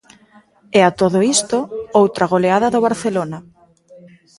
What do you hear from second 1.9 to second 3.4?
outra goleada do Barcelona.